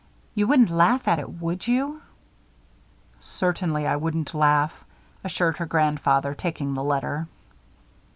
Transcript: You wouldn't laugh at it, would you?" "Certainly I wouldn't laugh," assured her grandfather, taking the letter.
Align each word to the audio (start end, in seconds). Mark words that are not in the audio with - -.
You 0.33 0.47
wouldn't 0.47 0.71
laugh 0.71 1.07
at 1.07 1.19
it, 1.19 1.29
would 1.29 1.67
you?" 1.67 2.01
"Certainly 3.19 3.85
I 3.85 3.95
wouldn't 3.97 4.33
laugh," 4.33 4.83
assured 5.23 5.57
her 5.59 5.67
grandfather, 5.67 6.33
taking 6.33 6.73
the 6.73 6.83
letter. 6.83 7.27